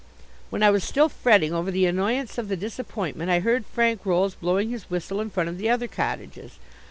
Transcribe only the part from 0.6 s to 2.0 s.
I was still fretting over the